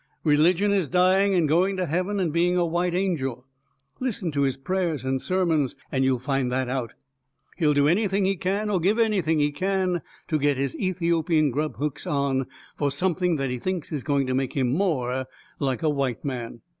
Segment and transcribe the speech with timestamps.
[0.23, 3.45] Religion is dying and going to heaven and being a WHITE angel
[3.99, 6.93] listen to his prayers and sermons and you'll find that out.
[7.57, 12.47] He'll do anything he can, or give anything he can get his Ethiopian grubhooks on,
[12.75, 15.27] for something that he thinks is going to make him more
[15.59, 16.61] like a white man.